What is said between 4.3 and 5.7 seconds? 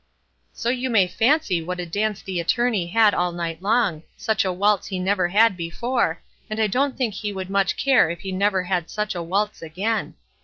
a waltz he never had